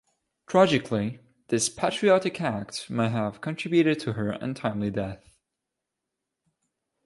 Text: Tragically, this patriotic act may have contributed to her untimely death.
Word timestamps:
Tragically, 0.47 1.19
this 1.49 1.69
patriotic 1.69 2.41
act 2.41 2.89
may 2.89 3.07
have 3.09 3.39
contributed 3.39 3.99
to 3.99 4.13
her 4.13 4.31
untimely 4.31 4.89
death. 4.89 5.37